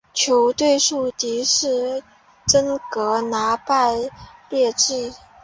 [0.15, 2.01] 球队的宿敌是
[2.47, 4.09] 真格拿拜
[4.49, 5.13] 列治。